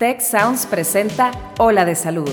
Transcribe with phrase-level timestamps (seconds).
[0.00, 2.30] Tech Sounds presenta Ola de Salud.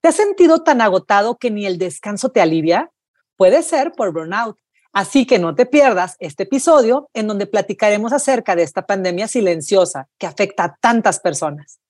[0.00, 2.92] ¿Te has sentido tan agotado que ni el descanso te alivia?
[3.36, 4.56] Puede ser por burnout.
[4.92, 10.06] Así que no te pierdas este episodio en donde platicaremos acerca de esta pandemia silenciosa
[10.18, 11.80] que afecta a tantas personas.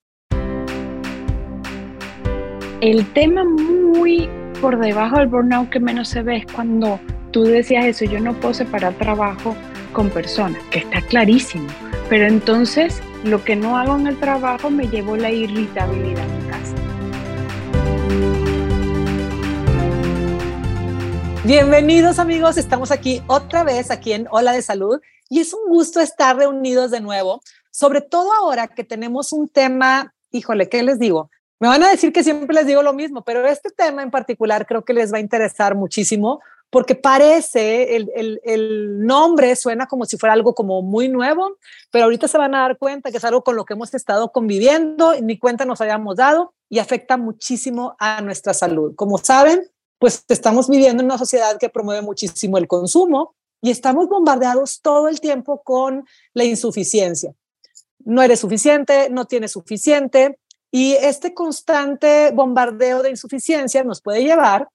[2.80, 4.27] El tema muy
[4.62, 6.99] por debajo del burnout que menos se ve es cuando
[7.31, 9.55] tú decías eso, yo no puedo separar trabajo
[9.93, 11.69] con personas, que está clarísimo,
[12.09, 16.75] pero entonces lo que no hago en el trabajo me llevó la irritabilidad mi casa.
[21.45, 26.01] Bienvenidos amigos, estamos aquí otra vez aquí en Hola de Salud y es un gusto
[26.01, 31.30] estar reunidos de nuevo, sobre todo ahora que tenemos un tema, híjole, ¿qué les digo?
[31.60, 34.66] Me van a decir que siempre les digo lo mismo, pero este tema en particular
[34.66, 36.41] creo que les va a interesar muchísimo
[36.71, 41.57] porque parece, el, nombre suena como si fuera algo como muy nuevo,
[41.91, 44.33] pero ahorita se van a dar cuenta que es algo con lo que hemos estado
[44.33, 48.95] conviviendo y ni cuenta nos hayamos dado y afecta muchísimo a nuestra salud.
[48.97, 54.09] Como saben, pues estamos viviendo en una sociedad que promueve muchísimo el consumo y estamos
[54.09, 57.32] bombardeados todo el tiempo con la insuficiencia.
[58.05, 60.38] No eres suficiente, no tienes suficiente
[60.71, 64.69] y este constante bombardeo de insuficiencia nos puede llevar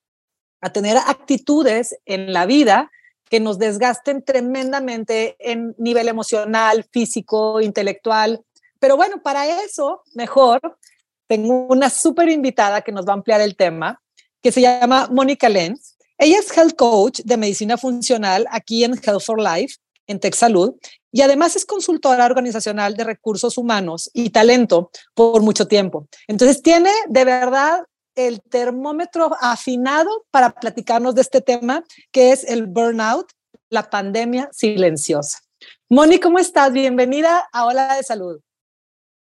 [0.64, 2.90] a tener actitudes en la vida
[3.28, 8.42] que nos desgasten tremendamente en nivel emocional, físico, intelectual.
[8.78, 10.78] Pero bueno, para eso, mejor,
[11.26, 14.00] tengo una súper invitada que nos va a ampliar el tema,
[14.40, 15.96] que se llama Mónica Lenz.
[16.16, 19.76] Ella es health coach de medicina funcional aquí en Health for Life,
[20.06, 20.76] en TechSalud,
[21.12, 26.08] y además es consultora organizacional de recursos humanos y talento por mucho tiempo.
[26.26, 32.66] Entonces tiene de verdad el termómetro afinado para platicarnos de este tema, que es el
[32.66, 33.30] burnout,
[33.70, 35.40] la pandemia silenciosa.
[35.88, 36.72] Moni, ¿cómo estás?
[36.72, 38.40] Bienvenida a Hola de Salud.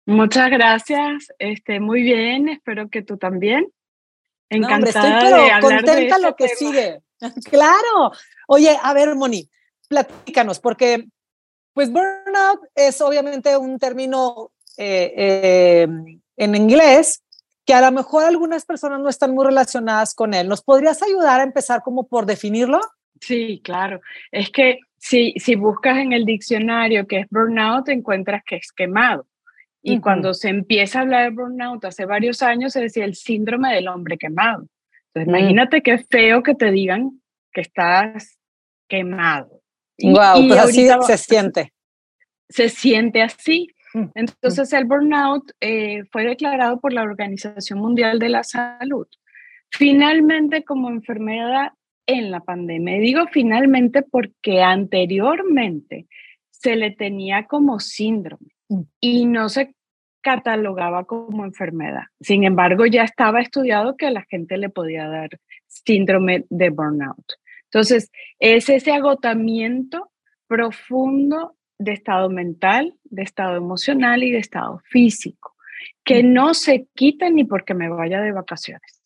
[0.05, 3.67] Muchas gracias, este, muy bien, espero que tú también.
[4.49, 7.01] Encantada estoy pero contenta este lo que sigue.
[7.49, 8.11] claro.
[8.47, 9.49] Oye, a ver, Moni,
[9.89, 11.07] platícanos, porque
[11.73, 15.87] pues burnout es obviamente un término eh, eh,
[16.37, 17.23] en inglés
[17.67, 20.47] que a lo mejor algunas personas no están muy relacionadas con él.
[20.47, 22.79] ¿Nos podrías ayudar a empezar como por definirlo?
[23.19, 23.99] Sí, claro.
[24.31, 29.27] Es que si, si buscas en el diccionario que es burnout, encuentras que es quemado.
[29.83, 33.73] Y cuando se empieza a hablar de burnout hace varios años, se decía el síndrome
[33.73, 34.67] del hombre quemado.
[35.13, 35.35] Entonces, mm.
[35.35, 37.21] imagínate qué feo que te digan
[37.53, 38.37] que estás
[38.87, 39.61] quemado.
[39.99, 41.73] Wow, pues así se siente.
[42.49, 43.67] Se siente así.
[44.15, 49.07] Entonces el burnout eh, fue declarado por la Organización Mundial de la Salud
[49.69, 51.71] finalmente como enfermedad
[52.05, 52.99] en la pandemia.
[52.99, 56.07] digo finalmente porque anteriormente
[56.51, 58.81] se le tenía como síndrome mm.
[58.99, 59.73] y no se
[60.21, 62.03] catalogaba como enfermedad.
[62.19, 65.29] Sin embargo, ya estaba estudiado que a la gente le podía dar
[65.67, 67.33] síndrome de burnout.
[67.65, 70.11] Entonces, es ese agotamiento
[70.47, 75.55] profundo de estado mental, de estado emocional y de estado físico,
[76.03, 79.01] que no se quita ni porque me vaya de vacaciones.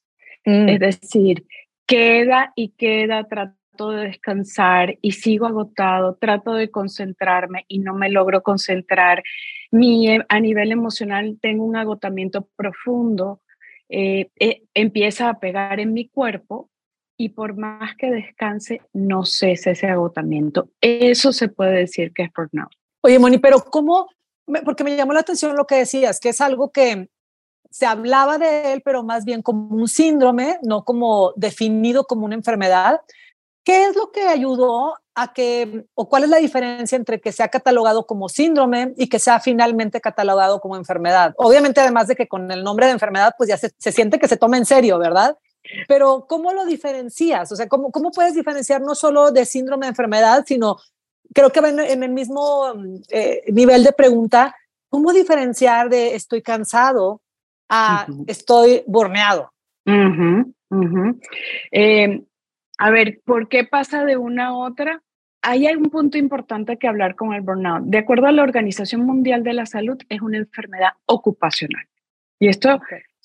[0.45, 0.69] Mm.
[0.69, 1.45] Es decir,
[1.85, 8.09] queda y queda, trato de descansar y sigo agotado, trato de concentrarme y no me
[8.09, 9.23] logro concentrar.
[9.71, 13.41] Mi, eh, a nivel emocional tengo un agotamiento profundo,
[13.89, 16.70] eh, eh, empieza a pegar en mi cuerpo
[17.21, 20.69] y por más que descanse, no cese ese agotamiento.
[20.81, 22.71] Eso se puede decir que es burnout.
[23.01, 24.07] Oye, Moni, pero ¿cómo?
[24.65, 27.09] Porque me llamó la atención lo que decías, que es algo que
[27.69, 32.33] se hablaba de él, pero más bien como un síndrome, no como definido como una
[32.33, 33.01] enfermedad.
[33.63, 37.49] ¿Qué es lo que ayudó a que, o cuál es la diferencia entre que sea
[37.49, 41.35] catalogado como síndrome y que sea finalmente catalogado como enfermedad?
[41.37, 44.37] Obviamente, además de que con el nombre de enfermedad, pues ya se siente que se
[44.37, 45.37] toma en serio, ¿verdad?
[45.87, 47.51] Pero ¿cómo lo diferencias?
[47.51, 50.77] O sea, ¿cómo, ¿cómo puedes diferenciar no solo de síndrome de enfermedad, sino
[51.33, 52.73] creo que en, el mismo
[53.09, 54.55] eh, nivel de pregunta,
[54.89, 57.21] ¿cómo diferenciar de estoy cansado
[57.69, 59.53] a estoy borneado?
[61.71, 62.23] Eh,
[62.77, 65.01] a ver, ¿por qué pasa de una a otra?
[65.43, 67.83] Hay un punto importante que hablar con el burnout.
[67.85, 71.85] De acuerdo a la Organización Mundial de la Salud, es una enfermedad ocupacional.
[72.39, 72.79] Y esto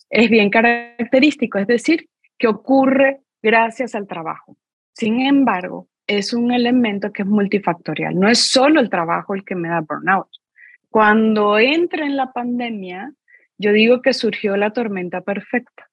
[0.09, 4.57] es bien característico, es decir, que ocurre gracias al trabajo.
[4.93, 8.19] Sin embargo, es un elemento que es multifactorial.
[8.19, 10.29] No es solo el trabajo el que me da burnout.
[10.89, 13.13] Cuando entra en la pandemia,
[13.59, 15.89] yo digo que surgió la tormenta perfecta.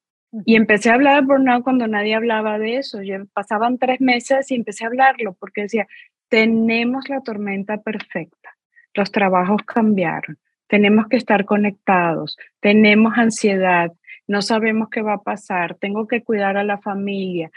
[0.45, 3.01] Y empecé a hablar de burnout cuando nadie hablaba de eso.
[3.01, 5.87] Yo, pasaban tres meses y empecé a hablarlo porque decía,
[6.33, 8.57] tenemos la tormenta perfecta,
[8.95, 13.91] los trabajos cambiaron, tenemos que estar conectados, tenemos ansiedad,
[14.27, 17.51] no sabemos qué va a pasar, tengo que cuidar a la familia.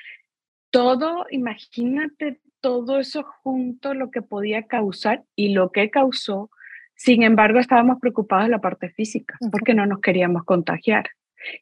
[0.71, 6.51] Todo, imagínate todo eso junto lo que podía causar y lo que causó.
[6.95, 11.11] Sin embargo, estábamos preocupados en la parte física porque no nos queríamos contagiar.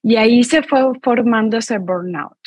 [0.03, 2.39] Y ahí se fue formando ese burnout.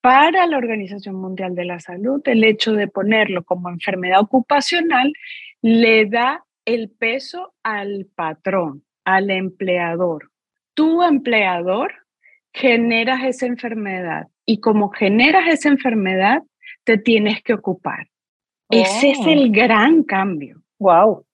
[0.00, 5.12] Para la Organización Mundial de la Salud, el hecho de ponerlo como enfermedad ocupacional
[5.60, 10.30] le da el peso al patrón, al empleador.
[10.74, 11.92] Tu empleador
[12.52, 16.42] generas esa enfermedad y como generas esa enfermedad,
[16.84, 18.08] te tienes que ocupar.
[18.70, 19.30] Ese es oh.
[19.30, 20.62] el gran cambio.
[20.78, 21.24] Wow.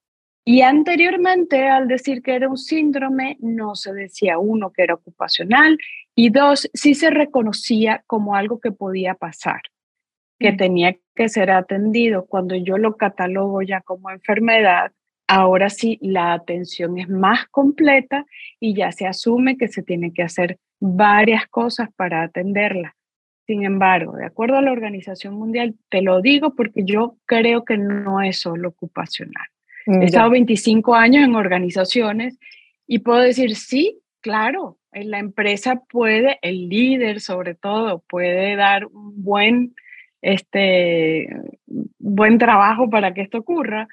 [0.44, 5.76] Y anteriormente, al decir que era un síndrome, no se decía uno que era ocupacional
[6.14, 9.60] y dos, sí se reconocía como algo que podía pasar,
[10.38, 10.56] que mm.
[10.56, 12.26] tenía que ser atendido.
[12.26, 14.92] Cuando yo lo catalogo ya como enfermedad,
[15.26, 18.26] ahora sí la atención es más completa
[18.60, 22.96] y ya se asume que se tiene que hacer varias cosas para atenderla.
[23.46, 27.78] Sin embargo, de acuerdo a la Organización Mundial, te lo digo porque yo creo que
[27.78, 29.46] no es solo ocupacional.
[29.86, 32.40] He estado 25 años en organizaciones
[32.88, 38.86] y puedo decir, sí, claro, en la empresa puede, el líder sobre todo, puede dar
[38.86, 39.74] un buen,
[40.22, 41.28] este,
[41.98, 43.86] buen trabajo para que esto ocurra,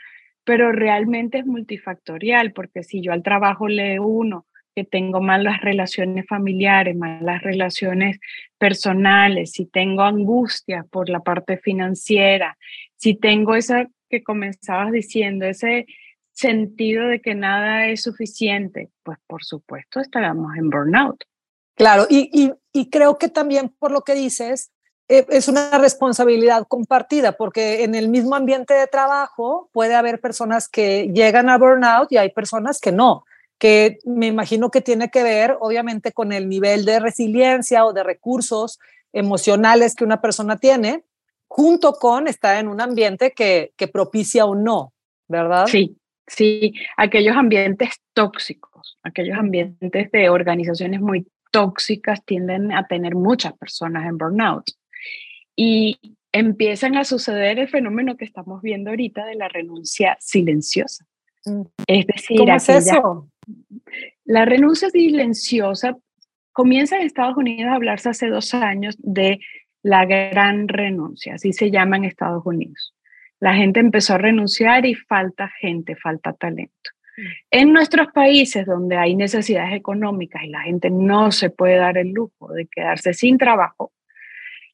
[0.44, 4.46] pero realmente es multifactorial, porque si yo al trabajo le uno
[4.76, 8.20] que tengo malas relaciones familiares, malas relaciones
[8.58, 12.58] personales, si tengo angustia por la parte financiera,
[12.96, 15.86] si tengo esa que comenzabas diciendo, ese
[16.32, 21.24] sentido de que nada es suficiente, pues por supuesto estaremos en burnout.
[21.76, 24.72] Claro, y, y, creo que también por lo que dices,
[25.08, 31.12] es una responsabilidad compartida, porque en el mismo ambiente de trabajo puede haber personas que
[31.14, 33.26] llegan a burnout y hay personas que no,
[33.58, 38.04] que me imagino que tiene que ver obviamente con el nivel de resiliencia o de
[38.04, 38.80] recursos
[39.12, 41.04] emocionales que una persona tiene
[41.48, 44.94] junto con estar en un ambiente que, que propicia o no,
[45.28, 45.68] ¿verdad?
[45.68, 53.54] Sí, sí, aquellos ambientes tóxicos, aquellos ambientes de organizaciones muy tóxicas tienden a tener muchas
[53.54, 54.66] personas en burnout.
[55.56, 56.00] Y
[56.32, 61.06] empiezan a suceder el fenómeno que estamos viendo ahorita de la renuncia silenciosa.
[61.46, 61.62] Mm.
[61.88, 63.30] Es decir, ¿Cómo es eso?
[64.26, 65.98] La renuncia silenciosa
[66.52, 69.40] comienza en Estados Unidos a hablarse hace dos años de
[69.84, 72.96] la gran renuncia, así se llama en Estados Unidos.
[73.40, 76.92] La gente empezó a renunciar y falta gente, falta talento.
[77.18, 77.22] Mm.
[77.52, 82.12] En nuestros países donde hay necesidades económicas y la gente no se puede dar el
[82.12, 83.92] lujo de quedarse sin trabajo,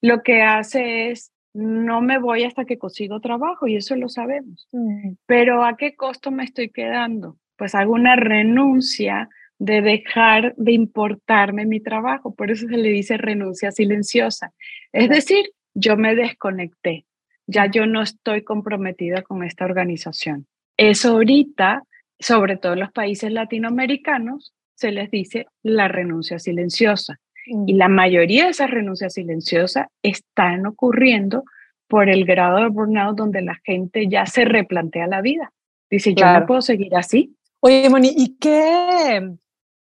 [0.01, 4.67] lo que hace es no me voy hasta que consigo trabajo y eso lo sabemos.
[4.71, 5.13] Mm.
[5.25, 7.37] Pero ¿a qué costo me estoy quedando?
[7.57, 12.33] Pues hago una renuncia de dejar de importarme mi trabajo.
[12.33, 14.53] Por eso se le dice renuncia silenciosa.
[14.93, 17.05] Es decir, yo me desconecté.
[17.45, 20.47] Ya yo no estoy comprometida con esta organización.
[20.77, 21.83] Eso ahorita,
[22.19, 27.19] sobre todo en los países latinoamericanos, se les dice la renuncia silenciosa.
[27.49, 31.43] Y la mayoría de esas renuncias silenciosas están ocurriendo
[31.87, 35.51] por el grado de burnout donde la gente ya se replantea la vida.
[35.89, 37.35] Dice, yo no puedo seguir así.
[37.61, 39.33] Oye, Moni, ¿y qué,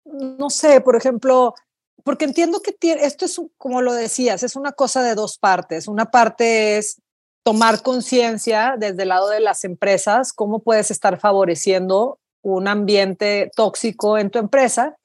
[0.05, 1.55] no sé, por ejemplo,
[2.03, 5.87] porque entiendo que esto es, como lo decías, es una cosa de dos partes.
[5.87, 7.01] Una parte es
[7.43, 14.19] tomar conciencia desde el lado de las empresas, cómo puedes estar favoreciendo un ambiente tóxico
[14.19, 14.95] en tu empresa,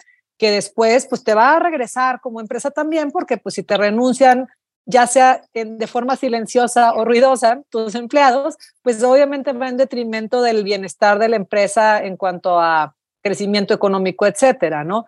[0.41, 4.49] que después pues te va a regresar como empresa también, porque pues si te renuncian,
[4.87, 10.65] ya sea de forma silenciosa o ruidosa, tus empleados, pues obviamente va en detrimento del
[10.65, 15.05] bienestar de la empresa en cuanto a crecimiento económico, etcétera, ¿no?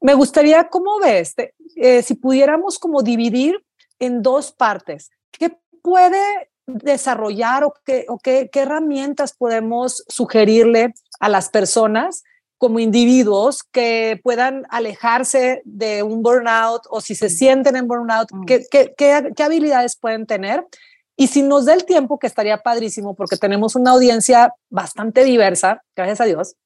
[0.00, 1.36] Me gustaría, ¿cómo ves?
[1.76, 3.64] Eh, si pudiéramos como dividir
[4.00, 11.28] en dos partes, ¿qué puede desarrollar o, qué, o qué, qué herramientas podemos sugerirle a
[11.28, 12.24] las personas
[12.58, 18.44] como individuos que puedan alejarse de un burnout o si se sienten en burnout, mm.
[18.44, 20.66] ¿qué, qué, qué, habilidades pueden tener?
[21.16, 25.82] Y si nos da el tiempo, que estaría padrísimo porque tenemos una audiencia bastante diversa,
[25.96, 26.56] gracias a Dios,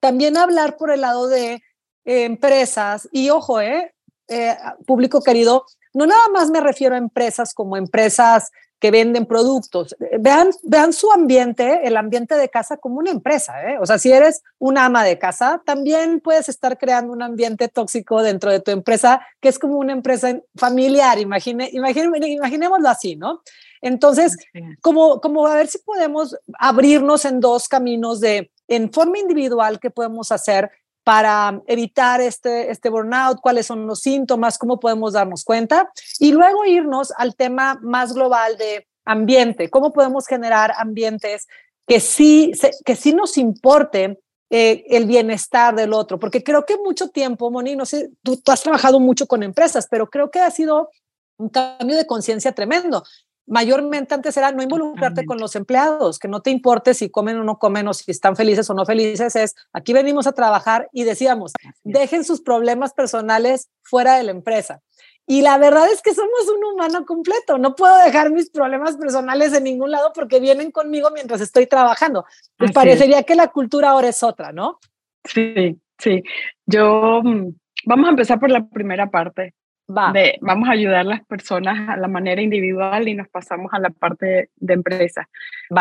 [0.00, 1.62] también hablar por el lado de
[2.04, 3.92] eh, empresas y ojo, eh,
[4.28, 8.50] eh, público querido, no nada más me refiero a empresas como empresas
[8.84, 9.96] que venden productos.
[10.20, 13.54] Vean, vean su ambiente, el ambiente de casa como una empresa.
[13.62, 13.78] ¿eh?
[13.80, 18.22] O sea, si eres una ama de casa, también puedes estar creando un ambiente tóxico
[18.22, 21.18] dentro de tu empresa, que es como una empresa familiar.
[21.18, 23.40] Imagine, imagine, imaginémoslo así, ¿no?
[23.80, 24.36] Entonces,
[24.82, 29.88] como, como a ver si podemos abrirnos en dos caminos de, en forma individual, qué
[29.88, 30.70] podemos hacer
[31.04, 35.90] para evitar este, este burnout, cuáles son los síntomas, cómo podemos darnos cuenta.
[36.18, 41.46] Y luego irnos al tema más global de ambiente, cómo podemos generar ambientes
[41.86, 42.52] que sí,
[42.86, 44.18] que sí nos importe
[44.50, 48.52] eh, el bienestar del otro, porque creo que mucho tiempo, Moni, no sé, tú, tú
[48.52, 50.90] has trabajado mucho con empresas, pero creo que ha sido
[51.36, 53.04] un cambio de conciencia tremendo
[53.46, 57.44] mayormente antes era no involucrarte con los empleados, que no te importe si comen o
[57.44, 61.04] no comen o si están felices o no felices, es aquí venimos a trabajar y
[61.04, 64.80] decíamos, dejen sus problemas personales fuera de la empresa.
[65.26, 69.54] Y la verdad es que somos un humano completo, no puedo dejar mis problemas personales
[69.54, 72.26] en ningún lado porque vienen conmigo mientras estoy trabajando.
[72.58, 74.78] Me parecería que la cultura ahora es otra, ¿no?
[75.24, 76.22] Sí, sí.
[76.66, 77.54] Yo, mm,
[77.86, 79.54] vamos a empezar por la primera parte
[79.86, 83.90] vamos a ayudar a las personas a la manera individual y nos pasamos a la
[83.90, 85.28] parte de empresa.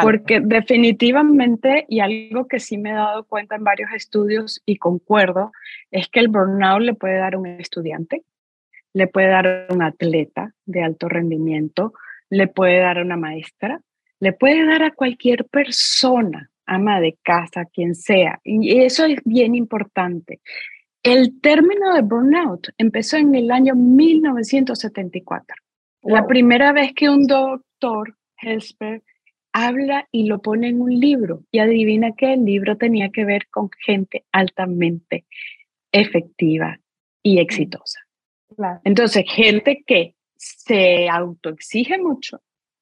[0.02, 5.52] Porque definitivamente, y algo que sí me he dado cuenta en varios estudios y concuerdo,
[5.92, 8.24] es que el burnout le puede dar a un estudiante,
[8.94, 11.94] le puede dar a un atleta de alto rendimiento,
[12.30, 13.82] le puede dar a una maestra,
[14.20, 18.40] le puede dar a cualquier persona, ama de casa, quien sea.
[18.44, 20.40] Y eso es bien importante.
[21.04, 25.58] El término de burnout empezó en el año 1974.
[26.04, 29.04] La primera vez que un doctor, Hesper,
[29.52, 31.44] habla y lo pone en un libro.
[31.52, 35.26] Y adivina que el libro tenía que ver con gente altamente
[35.92, 36.80] efectiva
[37.22, 38.00] y exitosa.
[38.84, 42.42] Entonces, gente que se autoexige mucho,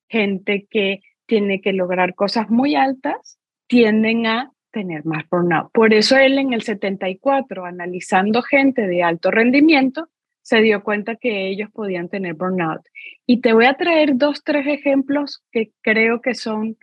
[0.09, 5.71] gente que tiene que lograr cosas muy altas, tienden a tener más burnout.
[5.71, 10.09] Por eso él en el 74, analizando gente de alto rendimiento,
[10.41, 12.81] se dio cuenta que ellos podían tener burnout.
[13.25, 16.77] Y te voy a traer dos, tres ejemplos que creo que son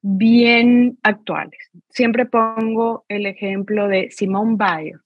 [0.00, 1.70] bien actuales.
[1.90, 5.00] Siempre pongo el ejemplo de Simone Biles,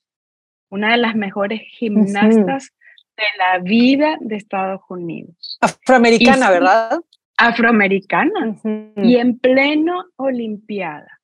[0.71, 2.73] una de las mejores gimnastas
[3.17, 5.59] de la vida de Estados Unidos.
[5.61, 7.01] Afroamericana, ¿verdad?
[7.37, 8.57] Afroamericana.
[8.97, 11.16] Y en pleno Olimpiada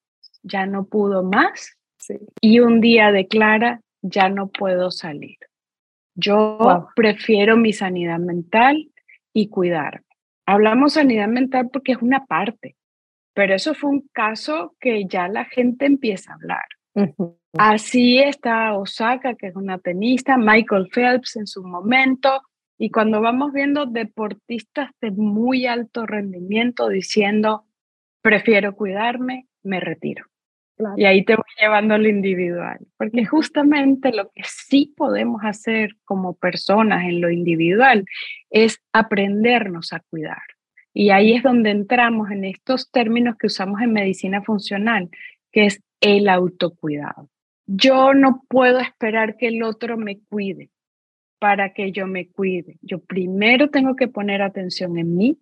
[0.43, 1.77] ya no pudo más
[2.41, 5.39] y un día declara, ya no puedo salir.
[6.15, 8.91] Yo prefiero mi sanidad mental
[9.33, 10.05] y cuidarme.
[10.47, 12.77] Hablamos sanidad mental porque es una parte,
[13.35, 16.65] pero eso fue un caso que ya la gente empieza a hablar.
[17.57, 22.43] Así está Osaka, que es una tenista, Michael Phelps en su momento,
[22.79, 27.65] y cuando vamos viendo deportistas de muy alto rendimiento diciendo,
[28.23, 30.27] prefiero cuidarme, me retiro.
[30.97, 36.35] Y ahí te voy llevando lo individual, porque justamente lo que sí podemos hacer como
[36.35, 38.05] personas en lo individual
[38.51, 40.43] es aprendernos a cuidar.
[40.95, 45.09] Y ahí es donde entramos en estos términos que usamos en medicina funcional,
[45.51, 47.31] que es el autocuidado.
[47.67, 50.71] Yo no puedo esperar que el otro me cuide
[51.39, 52.79] para que yo me cuide.
[52.83, 55.39] Yo primero tengo que poner atención en mí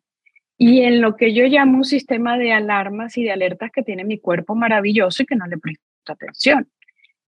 [0.62, 4.04] y en lo que yo llamo un sistema de alarmas y de alertas que tiene
[4.04, 6.68] mi cuerpo maravilloso y que no le presto atención.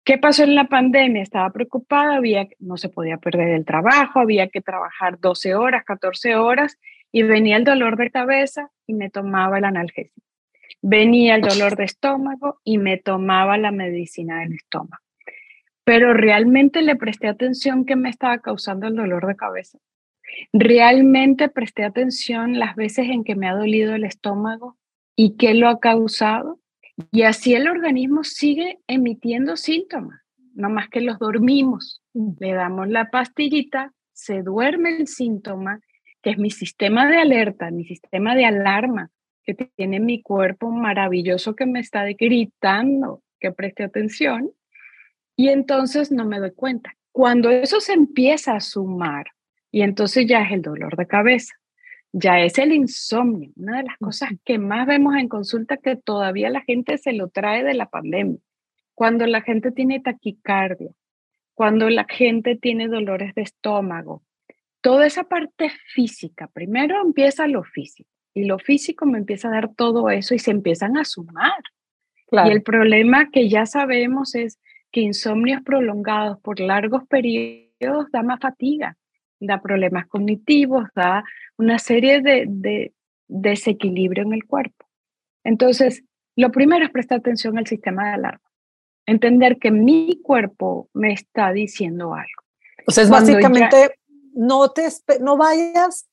[0.04, 1.22] ¿Qué pasó en la pandemia?
[1.22, 6.36] Estaba preocupada, había, no se podía perder el trabajo, había que trabajar 12 horas, 14
[6.36, 6.78] horas
[7.10, 10.24] y venía el dolor de cabeza y me tomaba el analgésico.
[10.80, 15.02] Venía el dolor de estómago y me tomaba la medicina del estómago.
[15.82, 19.78] Pero realmente le presté atención que me estaba causando el dolor de cabeza.
[20.52, 24.76] Realmente presté atención las veces en que me ha dolido el estómago
[25.14, 26.60] y qué lo ha causado.
[27.10, 30.20] Y así el organismo sigue emitiendo síntomas,
[30.54, 32.02] no más que los dormimos.
[32.14, 35.80] Le damos la pastillita, se duerme el síntoma,
[36.22, 39.10] que es mi sistema de alerta, mi sistema de alarma
[39.46, 44.50] que tiene mi cuerpo maravilloso que me está gritando que preste atención.
[45.36, 46.96] Y entonces no me doy cuenta.
[47.12, 49.26] Cuando eso se empieza a sumar
[49.70, 51.54] y entonces ya es el dolor de cabeza,
[52.12, 56.50] ya es el insomnio, una de las cosas que más vemos en consulta que todavía
[56.50, 58.38] la gente se lo trae de la pandemia.
[58.94, 60.90] Cuando la gente tiene taquicardia,
[61.54, 64.22] cuando la gente tiene dolores de estómago,
[64.80, 69.74] toda esa parte física, primero empieza lo físico y lo físico me empieza a dar
[69.74, 71.62] todo eso y se empiezan a sumar.
[72.30, 74.58] Y el problema que ya sabemos es
[74.90, 78.96] que insomnios prolongados por largos periodos da más fatiga
[79.40, 81.24] da problemas cognitivos, da
[81.56, 82.92] una serie de,
[83.28, 84.86] desequilibrio en el cuerpo.
[85.44, 86.04] Entonces,
[86.36, 88.50] lo primero es prestar atención al sistema de alarma.
[89.06, 92.42] Entender que mi cuerpo me está diciendo algo.
[92.86, 93.96] O sea, es básicamente
[94.34, 94.88] no, te,
[95.20, 96.08] no vayas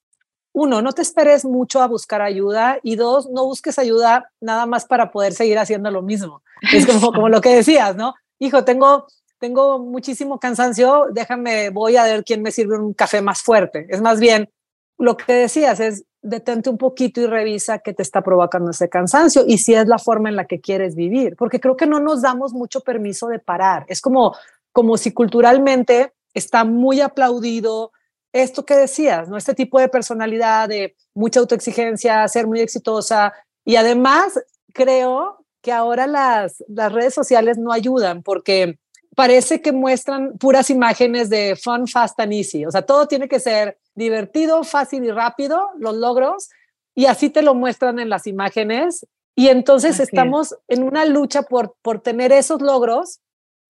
[0.54, 4.86] uno, no te esperes mucho a buscar ayuda y dos, no busques ayuda nada más
[4.86, 6.44] para poder seguir haciendo lo mismo.
[6.72, 8.14] Es como, como lo que decías, ¿no?
[8.40, 9.08] Hijo, tengo,
[9.44, 13.88] tengo muchísimo cansancio, déjame, voy a ver quién me sirve un café más fuerte.
[13.90, 14.50] Es más bien,
[14.98, 19.44] lo que decías es, detente un poquito y revisa qué te está provocando ese cansancio
[19.46, 22.22] y si es la forma en la que quieres vivir, porque creo que no nos
[22.22, 23.84] damos mucho permiso de parar.
[23.90, 24.34] Es como,
[24.72, 27.92] como si culturalmente está muy aplaudido
[28.32, 29.36] esto que decías, ¿no?
[29.36, 33.34] Este tipo de personalidad de mucha autoexigencia, ser muy exitosa
[33.66, 34.40] y además
[34.74, 38.80] creo que ahora las, las redes sociales no ayudan porque
[39.16, 42.66] parece que muestran puras imágenes de fun, fast and easy.
[42.66, 46.50] O sea, todo tiene que ser divertido, fácil y rápido, los logros,
[46.96, 49.06] y así te lo muestran en las imágenes.
[49.36, 53.20] Y entonces estamos en una lucha por, por tener esos logros,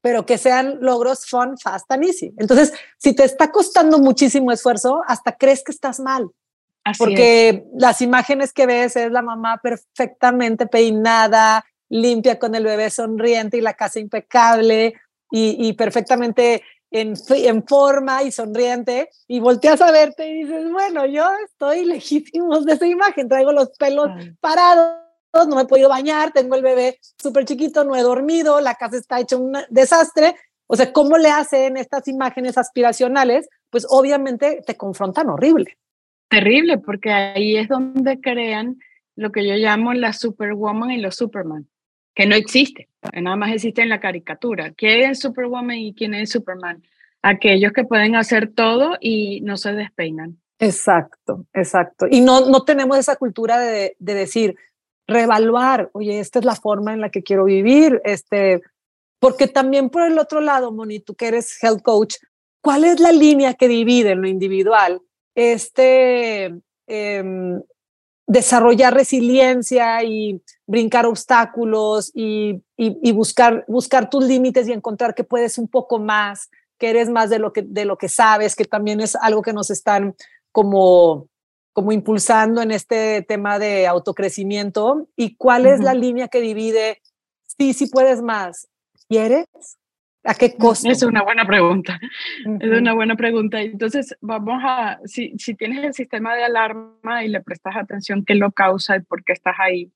[0.01, 2.33] pero que sean logros fun, fast and easy.
[2.37, 6.29] Entonces, si te está costando muchísimo esfuerzo, hasta crees que estás mal.
[6.97, 13.57] porque las imágenes que ves es la mamá perfectamente peinada, limpia con el bebé sonriente
[13.57, 14.95] y la casa impecable
[15.33, 16.61] y, y perfectamente
[16.91, 22.61] en, en, forma y sonriente y volteas a verte y dices, bueno, yo estoy legítimo
[22.61, 24.09] de esa imagen, traigo los pelos
[24.39, 24.93] parados,
[25.33, 28.97] no me he podido bañar, tengo el bebé súper chiquito, no he dormido, la casa
[28.97, 30.35] está hecha un desastre.
[30.67, 33.49] O sea, ¿cómo le hacen estas imágenes aspiracionales?
[33.71, 35.79] Pues obviamente te confrontan horrible.
[36.29, 38.77] Terrible, porque ahí es donde crean
[39.15, 41.67] lo que yo llamo la Superwoman y los Superman
[42.15, 44.71] que no existe, nada más existe en la caricatura.
[44.71, 46.83] ¿Quién es Superwoman y quién es Superman?
[47.21, 50.37] Aquellos que pueden hacer todo y no se despeinan.
[50.59, 52.05] Exacto, exacto.
[52.09, 54.55] Y no, no tenemos esa cultura de, de decir,
[55.07, 58.61] reevaluar, oye, esta es la forma en la que quiero vivir, este,
[59.19, 62.15] porque también por el otro lado, Moni, tú que eres health coach,
[62.61, 65.01] ¿cuál es la línea que divide en lo individual
[65.35, 66.53] este,
[66.87, 67.23] eh,
[68.25, 75.57] desarrollar resiliencia y brincar obstáculos y, y, buscar, buscar tus límites y encontrar que puedes
[75.57, 79.01] un poco más, que eres más de lo que, de lo que sabes, que también
[79.01, 80.15] es algo que nos están
[80.51, 81.27] como,
[81.73, 85.07] como impulsando en este tema de autocrecimiento.
[85.15, 87.01] ¿Y cuál es la línea que divide?
[87.57, 88.69] Sí, sí puedes más.
[89.09, 89.47] ¿Quieres?
[90.25, 90.89] ¿A qué costo?
[90.89, 91.99] Es una buena pregunta.
[92.59, 93.61] Es una buena pregunta.
[93.61, 98.35] Entonces, vamos a, si, si tienes el sistema de alarma y le prestas atención qué
[98.35, 99.91] lo causa y por qué estás ahí,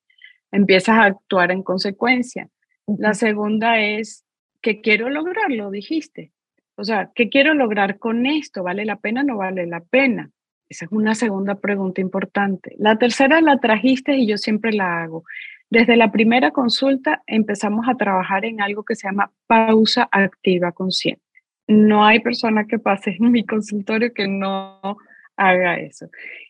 [0.51, 2.49] empiezas a actuar en consecuencia.
[2.87, 4.25] La segunda es,
[4.61, 5.49] ¿qué quiero lograr?
[5.51, 6.31] Lo dijiste.
[6.75, 8.63] O sea, ¿qué quiero lograr con esto?
[8.63, 10.31] ¿Vale la pena o no vale la pena?
[10.69, 12.75] Esa es una segunda pregunta importante.
[12.77, 15.23] La tercera la trajiste y yo siempre la hago.
[15.69, 21.21] Desde la primera consulta empezamos a trabajar en algo que se llama pausa activa consciente.
[21.67, 24.97] No hay persona que pase en mi consultorio que no
[25.35, 26.09] haga eso.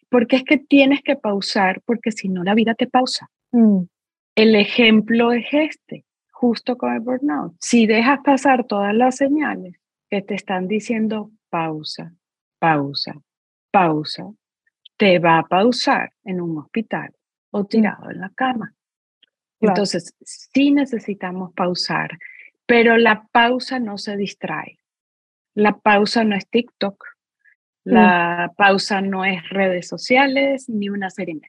[0.10, 3.30] Porque es que tienes que pausar, porque si no la vida te pausa.
[3.51, 3.82] Mm.
[4.36, 7.56] El ejemplo es este, justo con el burnout.
[7.60, 9.73] Si dejas pasar todas las señales
[10.10, 12.13] que te están diciendo pausa,
[12.60, 13.15] pausa,
[13.71, 14.32] pausa,
[14.97, 17.13] te va a pausar en un hospital
[17.51, 18.73] o tirado en la cama.
[19.60, 22.12] Entonces, sí necesitamos pausar,
[22.65, 24.80] pero la pausa no se distrae.
[25.56, 27.04] La pausa no es TikTok,
[27.86, 27.91] mm.
[27.91, 31.41] la pausa no es redes sociales ni una serie.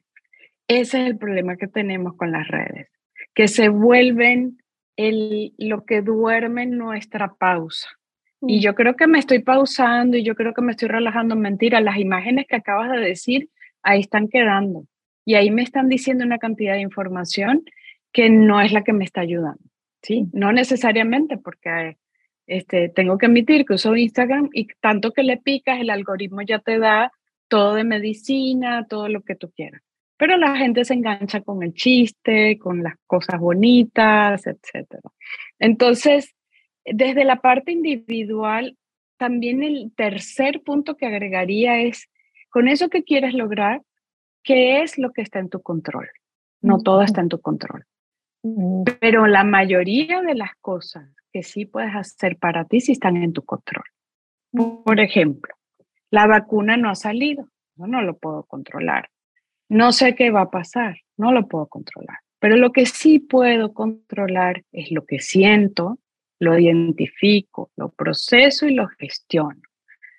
[0.66, 2.88] Ese es el problema que tenemos con las redes,
[3.34, 4.58] que se vuelven
[4.96, 7.88] el, lo que duerme nuestra pausa.
[8.40, 8.60] Y mm.
[8.60, 11.36] yo creo que me estoy pausando y yo creo que me estoy relajando.
[11.36, 13.50] Mentira, las imágenes que acabas de decir
[13.82, 14.84] ahí están quedando.
[15.24, 17.64] Y ahí me están diciendo una cantidad de información
[18.12, 19.62] que no es la que me está ayudando,
[20.02, 20.26] ¿sí?
[20.32, 21.98] No necesariamente porque
[22.46, 26.58] este, tengo que admitir que uso Instagram y tanto que le picas, el algoritmo ya
[26.58, 27.12] te da
[27.48, 29.82] todo de medicina, todo lo que tú quieras.
[30.16, 34.86] Pero la gente se engancha con el chiste, con las cosas bonitas, etc.
[35.58, 36.34] Entonces,
[36.84, 38.76] desde la parte individual,
[39.16, 42.08] también el tercer punto que agregaría es,
[42.50, 43.82] con eso que quieres lograr,
[44.42, 46.08] ¿qué es lo que está en tu control?
[46.62, 47.84] No todo está en tu control.
[49.00, 53.32] Pero la mayoría de las cosas que sí puedes hacer para ti sí están en
[53.32, 53.84] tu control.
[54.52, 55.54] Por ejemplo,
[56.10, 59.10] la vacuna no ha salido, no, no lo puedo controlar.
[59.68, 62.18] No sé qué va a pasar, no lo puedo controlar.
[62.40, 65.98] Pero lo que sí puedo controlar es lo que siento,
[66.38, 69.60] lo identifico, lo proceso y lo gestiono.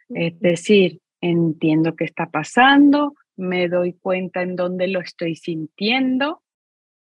[0.10, 6.42] Es decir, entiendo qué está pasando, me doy cuenta en dónde lo estoy sintiendo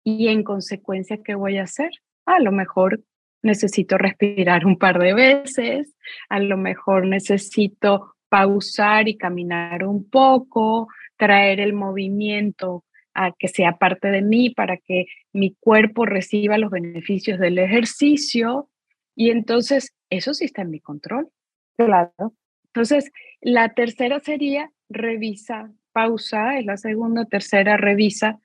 [0.03, 1.91] y en consecuencia, ¿qué voy a hacer?
[2.25, 3.01] A lo mejor
[3.41, 5.95] necesito respirar un par de veces,
[6.29, 12.83] a lo mejor necesito pausar y caminar un poco, traer el movimiento
[13.13, 18.69] a que sea parte de mí, para que mi cuerpo reciba los beneficios del ejercicio.
[19.15, 21.29] Y entonces, eso sí está en mi control.
[21.77, 22.33] Claro.
[22.65, 28.39] Entonces, la tercera sería revisa, pausa, es la segunda, tercera, revisa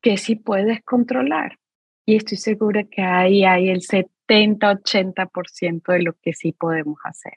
[0.00, 1.58] que sí puedes controlar.
[2.04, 7.34] Y estoy segura que ahí hay el 70-80% de lo que sí podemos hacer.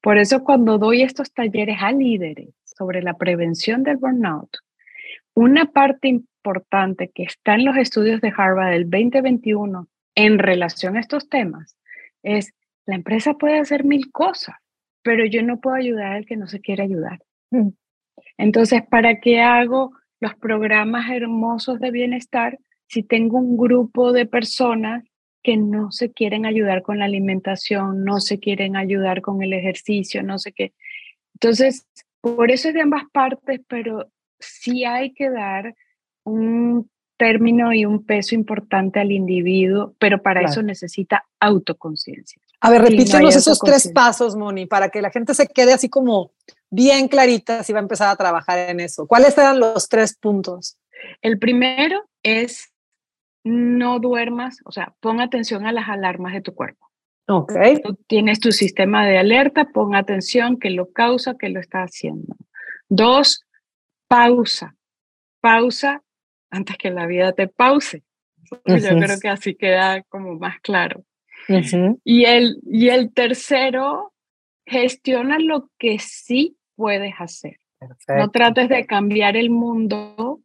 [0.00, 4.50] Por eso cuando doy estos talleres a líderes sobre la prevención del burnout,
[5.34, 11.00] una parte importante que está en los estudios de Harvard del 2021 en relación a
[11.00, 11.76] estos temas
[12.22, 12.52] es,
[12.84, 14.56] la empresa puede hacer mil cosas,
[15.02, 17.20] pero yo no puedo ayudar al que no se quiere ayudar.
[17.50, 17.68] Mm.
[18.38, 25.02] Entonces, ¿para qué hago los programas hermosos de bienestar si tengo un grupo de personas
[25.42, 30.22] que no se quieren ayudar con la alimentación, no se quieren ayudar con el ejercicio,
[30.22, 30.74] no sé qué?
[31.34, 31.88] Entonces,
[32.20, 35.74] por eso es de ambas partes, pero sí hay que dar
[36.22, 42.40] un término y un peso importante al individuo, pero para eso necesita autoconciencia.
[42.64, 46.30] A ver, repítenos esos tres pasos, Moni, para que la gente se quede así como
[46.70, 49.08] bien clarita si va a empezar a trabajar en eso.
[49.08, 50.78] ¿Cuáles eran los tres puntos?
[51.22, 52.72] El primero es
[53.42, 56.88] no duermas, o sea, pon atención a las alarmas de tu cuerpo.
[57.26, 57.52] Ok.
[57.82, 62.36] Tú tienes tu sistema de alerta, pon atención que lo causa, que lo está haciendo.
[62.88, 63.42] Dos,
[64.06, 64.76] pausa.
[65.40, 66.00] Pausa
[66.48, 68.04] antes que la vida te pause.
[68.66, 71.04] Yo creo que así queda como más claro.
[72.04, 74.12] Y, el, y el tercero,
[74.66, 77.58] gestiona lo que sí puedes hacer.
[78.08, 80.40] No trates de cambiar el mundo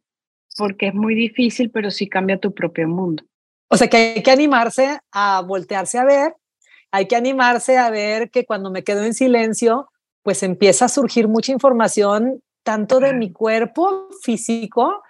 [0.56, 3.22] porque es muy difícil, pero sí cambia tu propio mundo.
[3.68, 6.34] O sea que hay que animarse a voltearse a ver,
[6.90, 9.88] hay que animarse a ver que cuando me quedo en silencio,
[10.22, 15.02] pues empieza a surgir mucha información, tanto de mi cuerpo físico,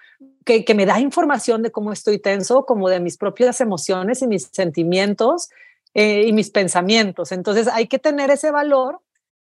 [0.44, 4.26] que, que me da información de cómo estoy tenso, como de mis propias emociones y
[4.26, 5.48] mis sentimientos
[5.94, 7.32] eh, y mis pensamientos.
[7.32, 9.00] Entonces hay que tener ese valor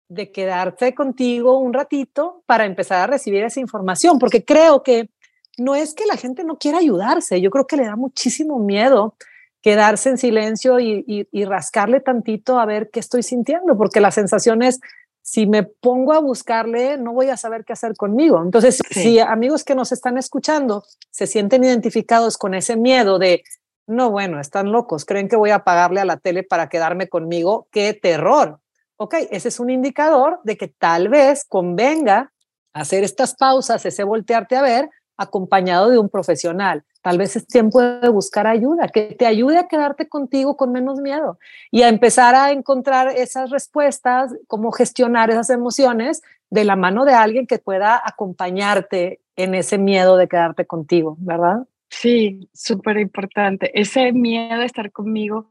[0.08, 5.08] de quedarte contigo un ratito para empezar a recibir esa información, porque creo que
[5.56, 9.14] no es que la gente no quiera ayudarse, yo creo que le da muchísimo miedo
[9.62, 14.78] quedarse en silencio y, rascarle tantito a ver qué estoy sintiendo, porque la sensación es,
[15.22, 18.42] si me pongo a buscarle, no voy a saber qué hacer conmigo.
[18.42, 23.42] Entonces, si amigos que nos están escuchando se sienten identificados con ese miedo de,
[23.86, 27.68] no, bueno, están locos, creen que voy a pagarle a la tele para quedarme conmigo,
[27.70, 28.60] qué terror.
[28.96, 32.32] Ok, ese es un indicador de que tal vez convenga
[32.72, 36.84] hacer estas pausas, ese voltearte a ver, acompañado de un profesional.
[37.02, 41.00] Tal vez es tiempo de buscar ayuda, que te ayude a quedarte contigo con menos
[41.00, 41.38] miedo
[41.70, 47.12] y a empezar a encontrar esas respuestas, cómo gestionar esas emociones de la mano de
[47.12, 51.66] alguien que pueda acompañarte en ese miedo de quedarte contigo, ¿verdad?
[52.00, 53.70] Sí, súper importante.
[53.78, 55.50] Ese miedo de estar conmigo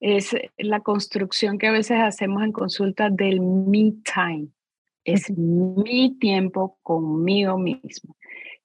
[0.00, 4.48] es la construcción que a veces hacemos en consulta del me time.
[5.04, 8.16] Es mi tiempo conmigo mismo.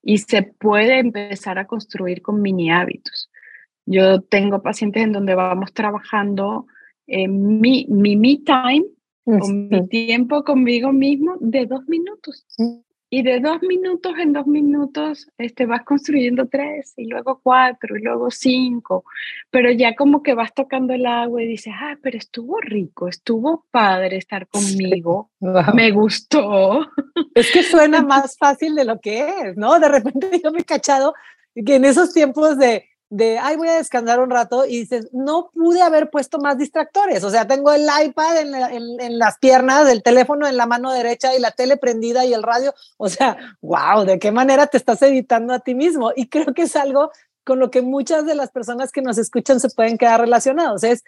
[0.02, 3.30] Y se puede empezar a construir con mini hábitos.
[3.86, 6.66] Yo tengo pacientes en donde vamos trabajando
[7.06, 8.84] mi, mi me time,
[9.24, 12.44] con mi tiempo conmigo mismo de dos minutos.
[13.14, 18.00] Y de dos minutos en dos minutos este, vas construyendo tres y luego cuatro y
[18.00, 19.04] luego cinco,
[19.50, 23.66] pero ya como que vas tocando el agua y dices, ah, pero estuvo rico, estuvo
[23.70, 25.30] padre estar conmigo,
[25.74, 26.88] me gustó.
[27.34, 29.78] Es que suena más fácil de lo que es, ¿no?
[29.78, 31.12] De repente yo me he cachado
[31.66, 35.50] que en esos tiempos de, de, ay, voy a descansar un rato y dices, no
[35.52, 37.22] pude haber puesto más distractores.
[37.24, 38.54] O sea, tengo el iPad en,
[39.00, 42.42] en, las piernas, el teléfono en la mano derecha y la tele prendida y el
[42.42, 42.72] radio.
[42.96, 46.10] O sea, wow, ¿de qué manera te estás editando a ti mismo?
[46.16, 47.10] Y creo que es algo
[47.44, 50.82] con lo que muchas de las personas que nos escuchan se pueden quedar relacionados.
[50.82, 51.04] Es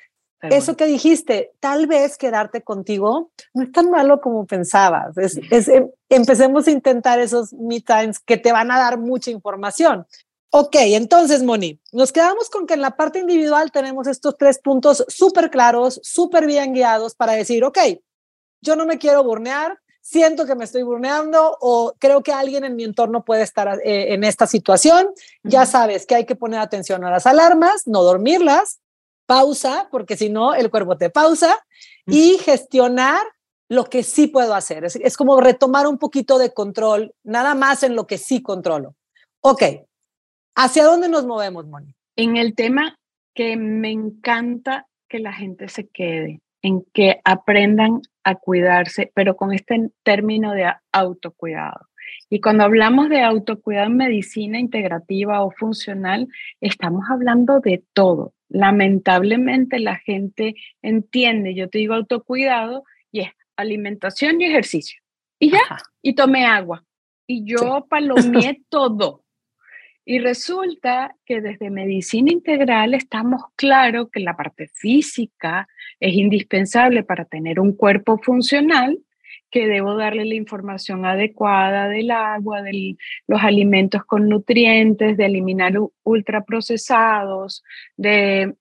[0.50, 5.16] eso que dijiste, tal vez quedarte contigo no es tan malo como pensabas.
[5.16, 9.30] Es, es, em, empecemos a intentar esos me times que te van a dar mucha
[9.30, 10.06] información.
[10.56, 15.04] Ok, entonces, Moni, nos quedamos con que en la parte individual tenemos estos tres puntos
[15.08, 17.76] súper claros, súper bien guiados para decir, ok,
[18.60, 22.76] yo no me quiero burnear, siento que me estoy burneando o creo que alguien en
[22.76, 25.08] mi entorno puede estar eh, en esta situación.
[25.42, 28.78] Ya sabes que hay que poner atención a las alarmas, no dormirlas,
[29.26, 31.66] pausa, porque si no, el cuerpo te pausa
[32.06, 33.26] y gestionar
[33.68, 34.84] lo que sí puedo hacer.
[34.84, 38.94] Es, es como retomar un poquito de control, nada más en lo que sí controlo.
[39.40, 39.64] Ok,
[40.56, 41.96] ¿Hacia dónde nos movemos, Moni?
[42.16, 42.96] En el tema
[43.34, 49.52] que me encanta que la gente se quede, en que aprendan a cuidarse, pero con
[49.52, 51.88] este término de autocuidado.
[52.30, 56.28] Y cuando hablamos de autocuidado en medicina integrativa o funcional,
[56.60, 58.32] estamos hablando de todo.
[58.48, 65.00] Lamentablemente la gente entiende, yo te digo autocuidado, y es alimentación y ejercicio.
[65.40, 65.58] Y ya,
[66.00, 66.84] y tomé agua.
[67.26, 69.23] Y yo palomeé todo.
[70.06, 75.66] Y resulta que desde medicina integral estamos claros que la parte física
[75.98, 78.98] es indispensable para tener un cuerpo funcional,
[79.50, 82.96] que debo darle la información adecuada del agua, de
[83.28, 87.62] los alimentos con nutrientes, de eliminar ultraprocesados,
[87.96, 88.56] de,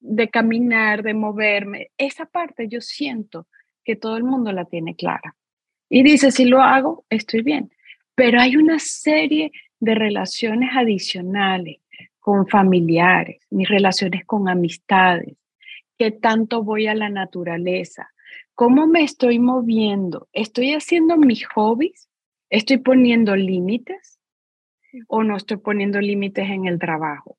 [0.00, 1.90] de caminar, de moverme.
[1.98, 3.46] Esa parte yo siento
[3.84, 5.36] que todo el mundo la tiene clara.
[5.90, 7.70] Y dice, si lo hago, estoy bien.
[8.14, 11.78] Pero hay una serie de relaciones adicionales
[12.20, 15.36] con familiares, mis relaciones con amistades,
[15.98, 18.10] qué tanto voy a la naturaleza,
[18.54, 22.08] cómo me estoy moviendo, estoy haciendo mis hobbies,
[22.50, 24.20] estoy poniendo límites
[25.08, 27.38] o no estoy poniendo límites en el trabajo.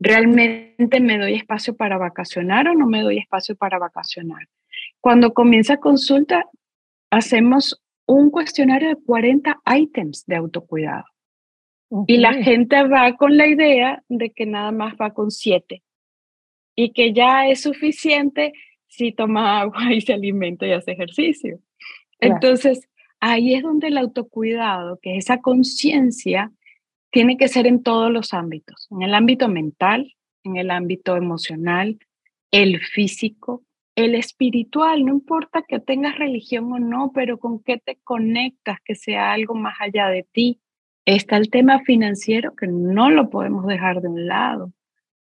[0.00, 4.46] ¿Realmente me doy espacio para vacacionar o no me doy espacio para vacacionar?
[5.00, 6.44] Cuando comienza consulta,
[7.10, 11.04] hacemos un cuestionario de 40 ítems de autocuidado.
[12.06, 15.82] Y la gente va con la idea de que nada más va con siete
[16.76, 18.52] y que ya es suficiente
[18.86, 21.58] si toma agua y se alimenta y hace ejercicio.
[22.20, 22.88] Entonces,
[23.20, 26.52] ahí es donde el autocuidado, que esa conciencia,
[27.10, 31.98] tiene que ser en todos los ámbitos, en el ámbito mental, en el ámbito emocional,
[32.50, 33.62] el físico,
[33.94, 38.94] el espiritual, no importa que tengas religión o no, pero con qué te conectas, que
[38.94, 40.60] sea algo más allá de ti.
[41.08, 44.74] Está el tema financiero que no lo podemos dejar de un lado.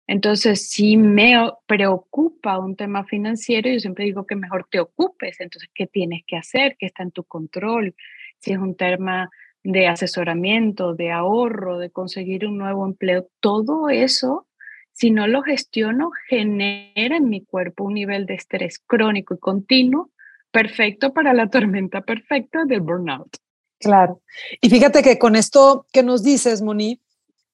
[0.05, 5.39] Entonces, si me preocupa un tema financiero, yo siempre digo que mejor te ocupes.
[5.39, 6.75] Entonces, ¿qué tienes que hacer?
[6.77, 7.95] ¿Qué está en tu control?
[8.39, 9.29] Si es un tema
[9.63, 14.45] de asesoramiento, de ahorro, de conseguir un nuevo empleo, todo eso,
[14.91, 20.11] si no lo gestiono, genera en mi cuerpo un nivel de estrés crónico y continuo,
[20.51, 23.37] perfecto para la tormenta perfecta del burnout.
[23.79, 24.21] Claro.
[24.61, 27.01] Y fíjate que con esto que nos dices, Moni,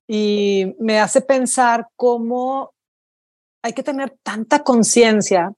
[0.07, 2.73] y me hace pensar cómo
[3.61, 5.53] hay que tener tanta conciencia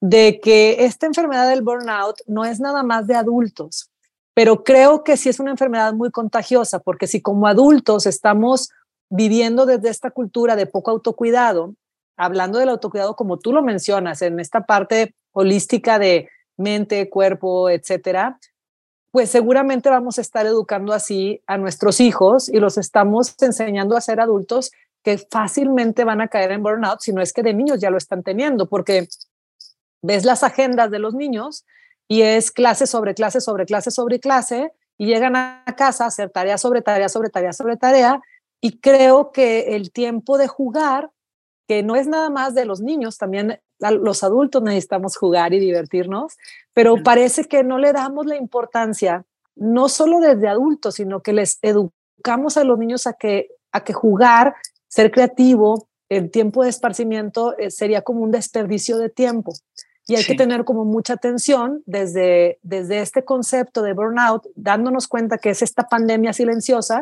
[0.00, 3.90] de que esta enfermedad del burnout no es nada más de adultos,
[4.34, 8.70] pero creo que sí es una enfermedad muy contagiosa, porque si como adultos estamos
[9.10, 11.74] viviendo desde esta cultura de poco autocuidado,
[12.16, 18.38] hablando del autocuidado como tú lo mencionas, en esta parte holística de mente, cuerpo, etcétera,
[19.10, 24.00] pues seguramente vamos a estar educando así a nuestros hijos y los estamos enseñando a
[24.00, 24.70] ser adultos
[25.02, 27.96] que fácilmente van a caer en burnout, si no es que de niños ya lo
[27.96, 29.08] están teniendo, porque
[30.02, 31.64] ves las agendas de los niños
[32.06, 36.30] y es clase sobre clase sobre clase sobre clase y llegan a casa a hacer
[36.30, 38.20] tarea sobre tarea sobre tarea sobre tarea
[38.60, 41.10] y creo que el tiempo de jugar,
[41.66, 46.36] que no es nada más de los niños, también los adultos necesitamos jugar y divertirnos,
[46.72, 49.24] pero parece que no le damos la importancia,
[49.56, 53.92] no solo desde adultos, sino que les educamos a los niños a que, a que
[53.92, 54.54] jugar,
[54.88, 59.52] ser creativo, el tiempo de esparcimiento eh, sería como un desperdicio de tiempo.
[60.06, 65.38] Y hay que tener como mucha atención desde, desde este concepto de burnout, dándonos cuenta
[65.38, 67.00] que es esta pandemia silenciosa,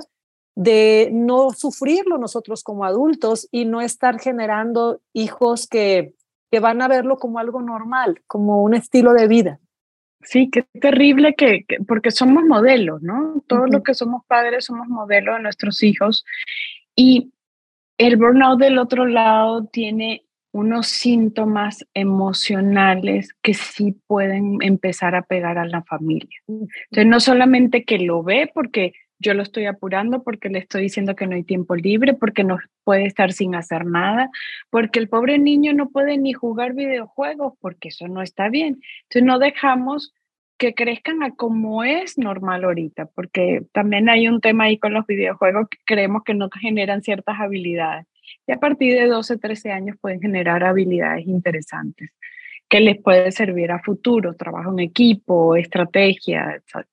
[0.54, 6.14] de no sufrirlo nosotros como adultos y no estar generando hijos que
[6.50, 9.60] que van a verlo como algo normal, como un estilo de vida.
[10.22, 13.42] Sí, qué terrible que, porque somos modelos, ¿no?
[13.46, 16.24] Todos los que somos padres somos modelos de nuestros hijos
[16.96, 17.32] y
[17.98, 25.58] el burnout del otro lado tiene unos síntomas emocionales que sí pueden empezar a pegar
[25.58, 26.40] a la familia.
[26.48, 31.16] Entonces, no solamente que lo ve porque yo lo estoy apurando porque le estoy diciendo
[31.16, 34.30] que no hay tiempo libre, porque no puede estar sin hacer nada,
[34.70, 38.80] porque el pobre niño no puede ni jugar videojuegos, porque eso no está bien.
[39.02, 40.12] Entonces no dejamos
[40.58, 45.06] que crezcan a como es normal ahorita, porque también hay un tema ahí con los
[45.06, 48.06] videojuegos que creemos que no generan ciertas habilidades.
[48.46, 52.10] Y a partir de 12, 13 años pueden generar habilidades interesantes
[52.68, 56.86] que les puede servir a futuro, trabajo en equipo, estrategia, etc.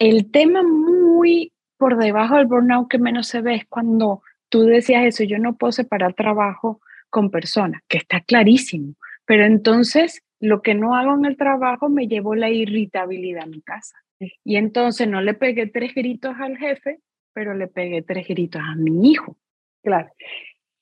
[0.00, 5.04] El tema muy por debajo del burnout que menos se ve es cuando tú decías
[5.04, 8.94] eso, yo no puedo separar trabajo con personas, que está clarísimo,
[9.26, 13.60] pero entonces lo que no hago en el trabajo me llevó la irritabilidad a mi
[13.60, 13.94] casa.
[14.42, 17.00] Y entonces no le pegué tres gritos al jefe,
[17.34, 19.36] pero le pegué tres gritos a mi hijo.
[19.82, 20.08] Claro.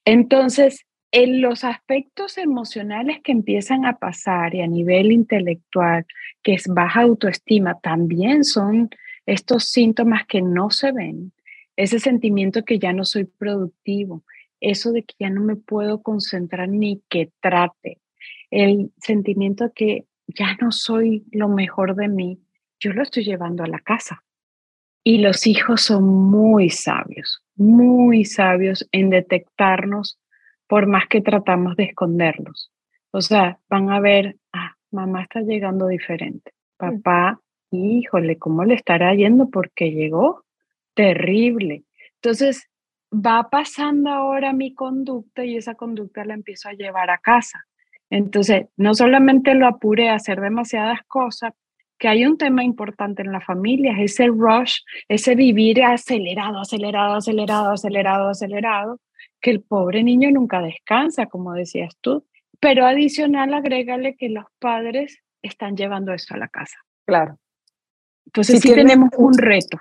[0.04, 6.06] Entonces, en los aspectos emocionales que empiezan a pasar y a nivel intelectual,
[6.42, 8.90] que es baja autoestima, también son
[9.28, 11.32] estos síntomas que no se ven,
[11.76, 14.24] ese sentimiento que ya no soy productivo,
[14.58, 17.98] eso de que ya no me puedo concentrar ni que trate,
[18.50, 22.40] el sentimiento que ya no soy lo mejor de mí,
[22.80, 24.24] yo lo estoy llevando a la casa.
[25.04, 30.18] Y los hijos son muy sabios, muy sabios en detectarnos
[30.66, 32.72] por más que tratamos de esconderlos.
[33.10, 36.52] O sea, van a ver, ah, mamá está llegando diferente.
[36.78, 39.48] Papá, híjole, ¿cómo le estará yendo?
[39.50, 40.44] Porque llegó
[40.94, 41.84] terrible.
[42.14, 42.68] Entonces,
[43.12, 47.64] va pasando ahora mi conducta y esa conducta la empiezo a llevar a casa.
[48.10, 51.52] Entonces, no solamente lo apure a hacer demasiadas cosas,
[51.98, 54.78] que hay un tema importante en la familia, ese rush,
[55.08, 59.00] ese vivir acelerado, acelerado, acelerado, acelerado, acelerado,
[59.40, 62.24] que el pobre niño nunca descansa, como decías tú.
[62.60, 66.76] Pero adicional, agrégale que los padres están llevando eso a la casa.
[67.04, 67.38] Claro.
[68.28, 69.78] Entonces sí, tenemos un reto.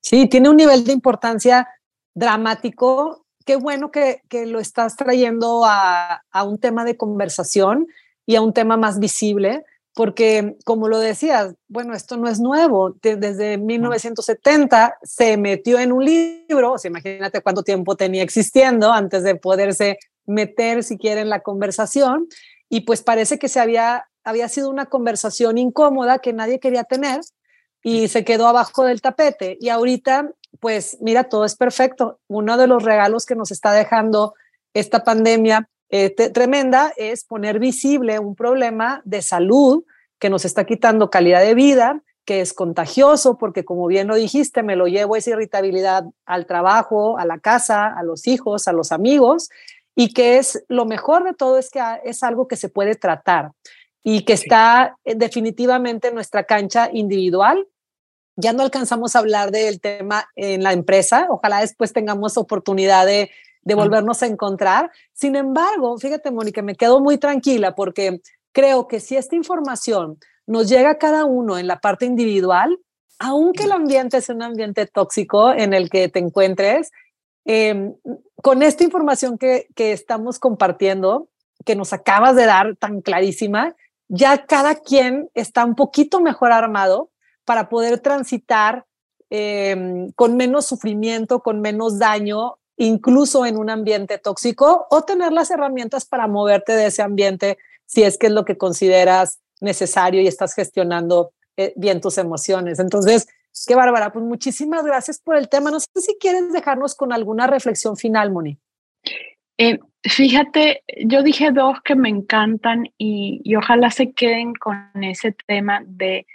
[0.00, 1.68] Sí, tiene un nivel de importancia
[2.12, 3.24] dramático.
[3.44, 7.86] Qué bueno que, lo estás trayendo a, un tema de conversación
[8.26, 12.96] y a un tema más visible, porque como lo decías, bueno, esto no es nuevo,
[13.00, 19.22] desde 1970 se metió en un libro, o sea, imagínate cuánto tiempo tenía existiendo antes
[19.22, 22.26] de poderse meter siquiera en la conversación,
[22.68, 27.20] y pues parece que se había, había sido una conversación incómoda que nadie quería tener
[27.84, 29.56] y se quedó abajo del tapete.
[29.60, 32.20] Y ahorita pues mira, todo es perfecto.
[32.26, 34.34] Uno de los regalos que nos está dejando
[34.72, 39.84] esta pandemia eh, tremenda es poner visible un problema de salud
[40.18, 44.62] que nos está quitando calidad de vida, que es contagioso, porque como bien lo dijiste,
[44.62, 48.90] me lo llevo esa irritabilidad al trabajo, a la casa, a los hijos, a los
[48.90, 49.50] amigos,
[49.94, 53.50] y que es lo mejor de todo es que es algo que se puede tratar
[54.02, 57.66] y que está eh, definitivamente en nuestra cancha individual
[58.36, 61.26] ya no alcanzamos a hablar del tema en la empresa.
[61.30, 63.30] Ojalá después tengamos oportunidad de,
[63.62, 64.90] de volvernos a encontrar.
[65.12, 68.20] Sin embargo, fíjate, Mónica, me quedo muy tranquila porque
[68.52, 72.78] creo que si esta información nos llega a cada uno en la parte individual,
[73.18, 76.90] aunque el ambiente es un ambiente tóxico en el que te encuentres,
[77.44, 77.94] em,
[78.42, 81.28] con esta información que, que estamos compartiendo,
[81.64, 83.74] que nos acabas de dar tan clarísima,
[84.08, 87.10] ya cada quien está un poquito mejor armado
[87.44, 88.84] para poder transitar
[89.30, 95.50] em, con menos sufrimiento, con menos daño, incluso en un ambiente tóxico, o tener las
[95.50, 100.26] herramientas para moverte de ese ambiente si es que es lo que consideras necesario y
[100.26, 102.78] estás gestionando eh, bien tus emociones.
[102.78, 103.28] Entonces,
[103.66, 105.70] qué bárbara, pues muchísimas gracias por el tema.
[105.70, 108.58] No sé si quieres dejarnos con alguna reflexión final, Moni.
[109.58, 115.82] Eh, fíjate, yo dije dos que me encantan y ojalá se queden con ese tema
[115.86, 116.26] de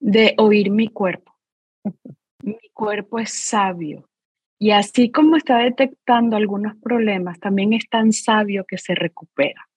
[0.00, 1.34] de oír mi cuerpo.
[2.42, 4.08] Mi cuerpo es sabio
[4.58, 9.68] y así como está detectando algunos problemas, también es tan sabio que se recupera.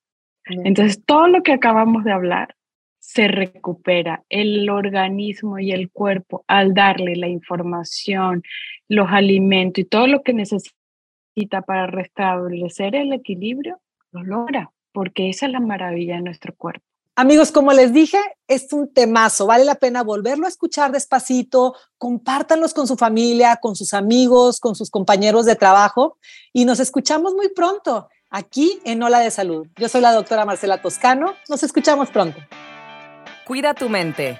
[0.45, 2.55] Entonces, todo lo que acabamos de hablar
[2.99, 4.23] se recupera.
[4.27, 8.41] El organismo y el cuerpo, al darle la información,
[8.87, 13.79] los alimentos y todo lo que necesita para restablecer el equilibrio,
[14.11, 16.85] lo logra, porque esa es la maravilla de nuestro cuerpo.
[17.15, 22.73] Amigos, como les dije, es un temazo, vale la pena volverlo a escuchar despacito, compártanlos
[22.73, 26.17] con su familia, con sus amigos, con sus compañeros de trabajo
[26.53, 29.67] y nos escuchamos muy pronto aquí en Ola de Salud.
[29.75, 32.39] Yo soy la doctora Marcela Toscano, nos escuchamos pronto.
[33.45, 34.39] Cuida tu mente.